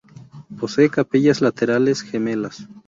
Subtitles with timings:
[0.59, 2.67] Posee capillas laterales gemelas.